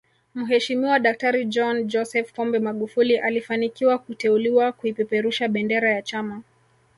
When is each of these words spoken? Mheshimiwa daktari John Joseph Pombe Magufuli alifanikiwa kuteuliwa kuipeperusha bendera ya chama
Mheshimiwa 0.35 0.99
daktari 0.99 1.45
John 1.45 1.87
Joseph 1.87 2.33
Pombe 2.33 2.59
Magufuli 2.59 3.17
alifanikiwa 3.17 3.97
kuteuliwa 3.97 4.71
kuipeperusha 4.71 5.47
bendera 5.47 5.89
ya 5.89 6.01
chama 6.01 6.43